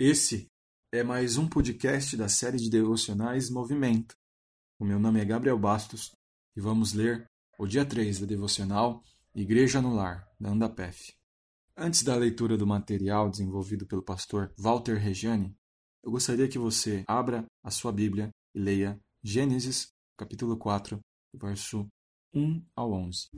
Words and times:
Esse 0.00 0.46
é 0.94 1.02
mais 1.02 1.38
um 1.38 1.48
podcast 1.48 2.16
da 2.16 2.28
série 2.28 2.56
de 2.56 2.70
devocionais 2.70 3.50
Movimento. 3.50 4.14
O 4.78 4.84
meu 4.84 4.96
nome 4.96 5.20
é 5.20 5.24
Gabriel 5.24 5.58
Bastos 5.58 6.12
e 6.56 6.60
vamos 6.60 6.92
ler 6.92 7.28
o 7.58 7.66
dia 7.66 7.84
3 7.84 8.20
da 8.20 8.26
devocional 8.26 9.02
Igreja 9.34 9.82
no 9.82 9.92
Lar, 9.92 10.24
da 10.38 10.50
Andapef. 10.50 11.14
Antes 11.76 12.04
da 12.04 12.14
leitura 12.14 12.56
do 12.56 12.64
material 12.64 13.28
desenvolvido 13.28 13.88
pelo 13.88 14.00
pastor 14.00 14.54
Walter 14.56 14.94
Regiani, 14.94 15.52
eu 16.04 16.12
gostaria 16.12 16.46
que 16.46 16.60
você 16.60 17.02
abra 17.08 17.44
a 17.64 17.70
sua 17.72 17.90
Bíblia 17.90 18.30
e 18.54 18.60
leia 18.60 19.00
Gênesis, 19.20 19.88
capítulo 20.16 20.56
4, 20.56 21.00
verso 21.34 21.88
1 22.32 22.64
ao 22.76 22.92
11. 22.92 23.30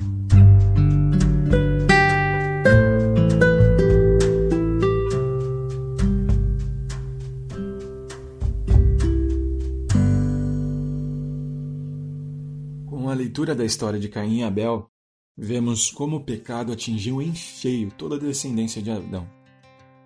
Leitura 13.21 13.55
da 13.55 13.67
história 13.67 14.01
de 14.01 14.09
Caim 14.09 14.39
e 14.39 14.43
Abel, 14.43 14.91
vemos 15.37 15.91
como 15.91 16.17
o 16.17 16.25
pecado 16.25 16.73
atingiu 16.73 17.21
em 17.21 17.35
feio 17.35 17.91
toda 17.91 18.17
a 18.17 18.19
descendência 18.19 18.81
de 18.81 18.91
Adão, 18.91 19.29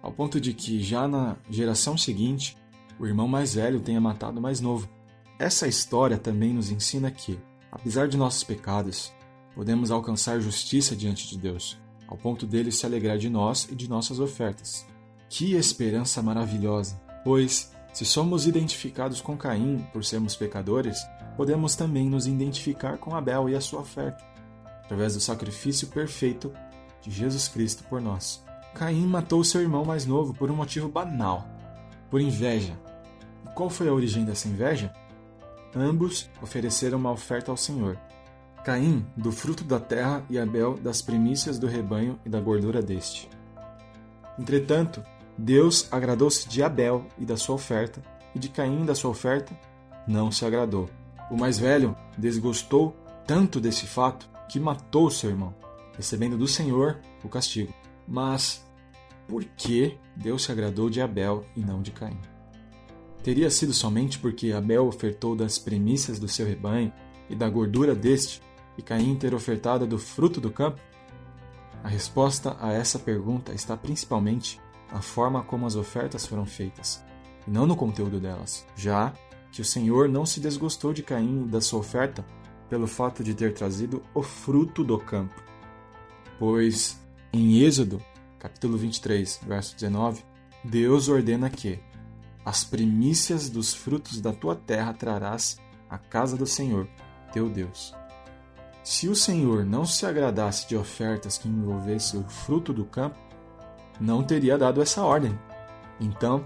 ao 0.03 0.11
ponto 0.11 0.41
de 0.41 0.53
que 0.53 0.83
já 0.83 1.07
na 1.07 1.37
geração 1.49 1.97
seguinte, 1.97 2.57
o 2.99 3.07
irmão 3.07 3.29
mais 3.29 3.55
velho 3.55 3.81
tenha 3.81 4.01
matado 4.01 4.41
o 4.41 4.43
mais 4.43 4.61
novo. 4.61 4.89
Essa 5.39 5.69
história 5.69 6.19
também 6.19 6.53
nos 6.53 6.73
ensina 6.73 7.09
que, 7.09 7.39
apesar 7.71 8.09
de 8.09 8.17
nossos 8.17 8.43
pecados, 8.43 9.13
podemos 9.55 9.93
alcançar 9.93 10.41
justiça 10.41 10.97
diante 10.97 11.29
de 11.29 11.39
Deus, 11.39 11.79
ao 12.09 12.17
ponto 12.17 12.45
dele 12.45 12.73
se 12.73 12.85
alegrar 12.85 13.17
de 13.17 13.31
nós 13.31 13.69
e 13.71 13.77
de 13.77 13.89
nossas 13.89 14.19
ofertas. 14.19 14.85
Que 15.29 15.55
esperança 15.55 16.21
maravilhosa! 16.21 17.01
Pois, 17.23 17.73
se 17.93 18.05
somos 18.05 18.45
identificados 18.45 19.21
com 19.21 19.37
Caim 19.37 19.87
por 19.93 20.05
sermos 20.05 20.35
pecadores, 20.35 20.99
podemos 21.37 21.75
também 21.75 22.09
nos 22.09 22.27
identificar 22.27 22.99
com 22.99 23.15
Abel 23.15 23.49
e 23.49 23.55
a 23.55 23.61
sua 23.61 23.81
oferta, 23.81 24.25
através 24.85 25.15
do 25.15 25.21
sacrifício 25.21 25.89
perfeito 25.89 26.53
de 27.01 27.11
Jesus 27.11 27.49
Cristo 27.49 27.85
por 27.85 28.01
nós. 28.01 28.45
Caim 28.75 29.07
matou 29.07 29.45
seu 29.45 29.61
irmão 29.61 29.85
mais 29.85 30.05
novo 30.05 30.35
por 30.35 30.51
um 30.51 30.57
motivo 30.57 30.89
banal, 30.89 31.47
por 32.11 32.21
inveja. 32.21 32.77
E 33.45 33.49
qual 33.55 33.71
foi 33.71 33.89
a 33.89 33.93
origem 33.93 34.25
dessa 34.25 34.49
inveja? 34.49 34.93
Ambos 35.75 36.29
ofereceram 36.43 36.99
uma 36.99 37.13
oferta 37.13 37.51
ao 37.51 37.57
Senhor. 37.57 37.99
Caim, 38.65 39.07
do 39.17 39.31
fruto 39.31 39.63
da 39.63 39.79
terra, 39.79 40.25
e 40.31 40.39
Abel, 40.39 40.75
das 40.75 41.03
primícias 41.03 41.59
do 41.59 41.67
rebanho 41.67 42.19
e 42.25 42.29
da 42.29 42.41
gordura 42.41 42.81
deste. 42.81 43.29
Entretanto, 44.39 45.03
Deus 45.37 45.87
agradou-se 45.93 46.49
de 46.49 46.63
Abel 46.63 47.05
e 47.19 47.25
da 47.25 47.37
sua 47.37 47.57
oferta, 47.57 48.01
e 48.35 48.39
de 48.39 48.49
Caim 48.49 48.83
e 48.83 48.87
da 48.87 48.95
sua 48.95 49.11
oferta 49.11 49.55
não 50.07 50.33
se 50.33 50.45
agradou. 50.45 50.89
O 51.31 51.37
mais 51.37 51.59
velho 51.59 51.97
desgostou 52.17 52.97
tanto 53.27 53.61
desse 53.61 53.87
fato 53.87 54.29
que 54.49 54.61
matou 54.61 55.11
seu 55.11 55.31
irmão, 55.31 55.55
recebendo 55.97 56.37
do 56.37 56.47
Senhor 56.47 57.01
o 57.23 57.29
castigo. 57.29 57.73
Mas 58.07 58.65
por 59.27 59.45
que 59.45 59.99
Deus 60.17 60.45
se 60.45 60.53
agradou 60.53 60.91
de 60.91 61.01
Abel 61.01 61.45
e 61.57 61.61
não 61.61 61.81
de 61.81 61.91
Caim? 61.91 62.21
Teria 63.23 63.49
sido 63.49 63.73
somente 63.73 64.19
porque 64.19 64.53
Abel 64.53 64.87
ofertou 64.87 65.35
das 65.35 65.59
primícias 65.59 66.19
do 66.19 66.29
seu 66.29 66.47
rebanho 66.47 66.93
e 67.31 67.35
da 67.35 67.49
gordura 67.49 67.95
deste, 67.95 68.43
e 68.77 68.83
Caim 68.83 69.17
ter 69.17 69.35
ofertado 69.35 69.87
do 69.87 69.99
fruto 69.99 70.41
do 70.41 70.51
campo? 70.51 70.79
A 71.83 71.89
resposta 71.89 72.57
a 72.61 72.73
essa 72.73 72.99
pergunta 72.99 73.55
está 73.55 73.77
principalmente 73.77 74.61
na 74.93 75.01
forma 75.01 75.43
como 75.43 75.67
as 75.67 75.75
ofertas 75.75 76.27
foram 76.27 76.45
feitas, 76.45 77.03
e 77.47 77.51
não 77.51 77.67
no 77.67 77.77
conteúdo 77.77 78.21
delas. 78.21 78.67
Já 78.77 79.13
que 79.55 79.61
o 79.61 79.65
Senhor 79.65 80.09
não 80.09 80.27
se 80.27 80.41
desgostou 80.41 80.93
de 80.93 81.01
Caim 81.01 81.45
e 81.45 81.49
da 81.49 81.61
sua 81.61 81.79
oferta 81.79 82.25
pelo 82.69 82.89
fato 82.89 83.23
de 83.23 83.35
ter 83.35 83.55
trazido 83.55 84.03
o 84.13 84.21
fruto 84.21 84.83
do 84.83 84.99
campo. 84.99 85.41
Pois, 86.41 87.01
em 87.33 87.61
Êxodo, 87.61 88.03
capítulo 88.37 88.77
23, 88.77 89.43
verso 89.47 89.77
19, 89.77 90.25
Deus 90.65 91.09
ordena 91.09 91.49
que 91.49 91.79
as 92.45 92.65
primícias 92.65 93.49
dos 93.49 93.73
frutos 93.73 94.21
da 94.21 94.33
tua 94.33 94.57
terra 94.57 94.93
trarás 94.93 95.57
à 95.89 95.99
casa 95.99 96.37
do 96.37 96.47
Senhor, 96.47 96.89
teu 97.33 97.49
Deus. 97.49 97.95
Se 98.83 99.09
o 99.09 99.15
Senhor 99.15 99.65
não 99.65 99.87
se 99.87 100.05
agradasse 100.05 100.69
de 100.69 100.77
ofertas 100.77 101.39
que 101.39 101.49
envolvessem 101.49 102.19
o 102.19 102.29
fruto 102.29 102.73
do 102.73 102.85
campo, 102.85 103.17
não 104.01 104.25
teria 104.25 104.59
dado 104.59 104.83
essa 104.83 105.05
ordem. 105.05 105.39
Então, 106.01 106.45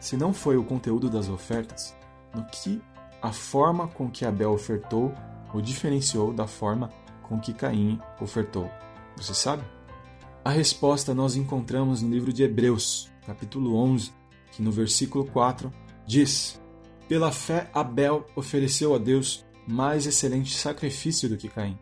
se 0.00 0.16
não 0.16 0.32
foi 0.32 0.56
o 0.56 0.64
conteúdo 0.64 1.10
das 1.10 1.28
ofertas, 1.28 1.94
no 2.36 2.44
que 2.44 2.82
a 3.22 3.32
forma 3.32 3.88
com 3.88 4.10
que 4.10 4.24
Abel 4.24 4.52
ofertou 4.52 5.12
o 5.54 5.60
diferenciou 5.60 6.32
da 6.34 6.46
forma 6.46 6.90
com 7.22 7.40
que 7.40 7.54
Caim 7.54 7.98
ofertou? 8.20 8.70
Você 9.16 9.32
sabe? 9.32 9.64
A 10.44 10.50
resposta 10.50 11.14
nós 11.14 11.34
encontramos 11.34 12.02
no 12.02 12.10
livro 12.10 12.32
de 12.32 12.42
Hebreus, 12.42 13.10
capítulo 13.26 13.74
11, 13.74 14.12
que 14.52 14.62
no 14.62 14.70
versículo 14.70 15.24
4 15.24 15.72
diz: 16.06 16.60
Pela 17.08 17.32
fé 17.32 17.70
Abel 17.72 18.26
ofereceu 18.36 18.94
a 18.94 18.98
Deus 18.98 19.44
mais 19.66 20.06
excelente 20.06 20.54
sacrifício 20.54 21.28
do 21.28 21.36
que 21.36 21.48
Caim, 21.48 21.78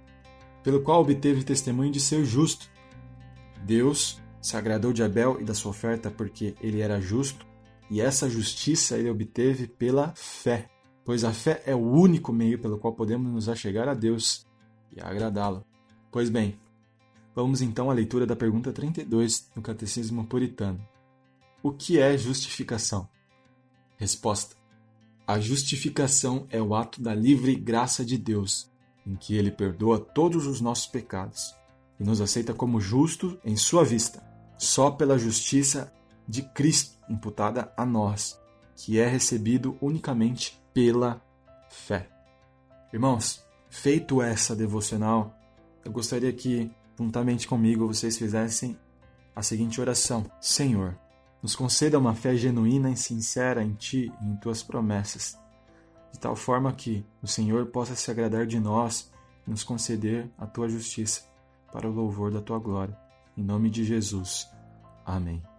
pelo 0.62 0.80
qual 0.80 1.02
obteve 1.02 1.42
testemunho 1.42 1.92
de 1.92 2.00
ser 2.00 2.24
justo. 2.24 2.70
Deus 3.62 4.22
se 4.40 4.56
agradou 4.56 4.92
de 4.92 5.02
Abel 5.02 5.38
e 5.40 5.44
da 5.44 5.54
sua 5.54 5.72
oferta 5.72 6.10
porque 6.10 6.54
ele 6.60 6.80
era 6.80 7.00
justo 7.00 7.44
e 7.90 8.00
essa 8.00 8.28
justiça 8.28 8.96
ele 8.96 9.10
obteve 9.10 9.66
pela 9.66 10.12
fé, 10.14 10.70
pois 11.04 11.24
a 11.24 11.32
fé 11.32 11.62
é 11.66 11.74
o 11.74 11.90
único 11.90 12.32
meio 12.32 12.58
pelo 12.58 12.78
qual 12.78 12.94
podemos 12.94 13.30
nos 13.30 13.48
achegar 13.48 13.88
a 13.88 13.94
Deus 13.94 14.46
e 14.94 15.00
agradá-lo. 15.00 15.64
Pois 16.10 16.30
bem, 16.30 16.58
vamos 17.34 17.60
então 17.60 17.90
à 17.90 17.94
leitura 17.94 18.26
da 18.26 18.36
pergunta 18.36 18.72
32 18.72 19.50
do 19.54 19.60
Catecismo 19.60 20.24
Puritano. 20.24 20.80
O 21.62 21.72
que 21.72 21.98
é 21.98 22.16
justificação? 22.16 23.08
Resposta: 23.96 24.56
A 25.26 25.38
justificação 25.38 26.46
é 26.50 26.60
o 26.60 26.74
ato 26.74 27.02
da 27.02 27.14
livre 27.14 27.54
graça 27.54 28.04
de 28.04 28.16
Deus, 28.16 28.70
em 29.06 29.14
que 29.16 29.34
ele 29.34 29.50
perdoa 29.50 29.98
todos 29.98 30.46
os 30.46 30.60
nossos 30.60 30.86
pecados 30.86 31.54
e 31.98 32.04
nos 32.04 32.20
aceita 32.20 32.54
como 32.54 32.80
justos 32.80 33.36
em 33.44 33.56
sua 33.56 33.84
vista, 33.84 34.22
só 34.58 34.90
pela 34.90 35.18
justiça 35.18 35.92
de 36.26 36.42
Cristo 36.42 36.98
imputada 37.08 37.72
a 37.76 37.84
nós, 37.84 38.40
que 38.76 38.98
é 38.98 39.06
recebido 39.06 39.76
unicamente 39.80 40.60
pela 40.72 41.22
fé. 41.68 42.08
Irmãos, 42.92 43.44
feito 43.68 44.22
essa 44.22 44.54
devocional, 44.54 45.34
eu 45.84 45.92
gostaria 45.92 46.32
que, 46.32 46.70
juntamente 46.98 47.46
comigo, 47.46 47.86
vocês 47.86 48.16
fizessem 48.16 48.78
a 49.34 49.42
seguinte 49.42 49.80
oração: 49.80 50.24
Senhor, 50.40 50.98
nos 51.42 51.54
conceda 51.54 51.98
uma 51.98 52.14
fé 52.14 52.36
genuína 52.36 52.90
e 52.90 52.96
sincera 52.96 53.62
em 53.62 53.74
Ti 53.74 54.12
e 54.20 54.26
em 54.26 54.36
Tuas 54.36 54.62
promessas, 54.62 55.38
de 56.12 56.18
tal 56.18 56.34
forma 56.34 56.72
que 56.72 57.04
o 57.22 57.26
Senhor 57.26 57.66
possa 57.66 57.94
se 57.94 58.10
agradar 58.10 58.46
de 58.46 58.58
nós 58.58 59.12
e 59.46 59.50
nos 59.50 59.62
conceder 59.62 60.30
a 60.38 60.46
Tua 60.46 60.68
justiça, 60.68 61.22
para 61.72 61.88
o 61.88 61.92
louvor 61.92 62.32
da 62.32 62.40
Tua 62.40 62.58
glória. 62.58 62.96
Em 63.36 63.42
nome 63.42 63.68
de 63.68 63.84
Jesus. 63.84 64.48
Amém. 65.04 65.53